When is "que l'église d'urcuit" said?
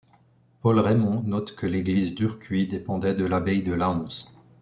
1.55-2.65